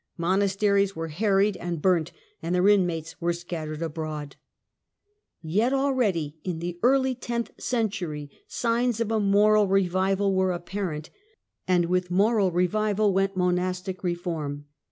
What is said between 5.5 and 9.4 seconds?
already, in the early tenth century, signs of a Monastic